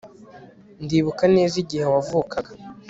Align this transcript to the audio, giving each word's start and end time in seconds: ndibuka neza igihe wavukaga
ndibuka 0.83 1.23
neza 1.35 1.55
igihe 1.63 1.85
wavukaga 1.93 2.51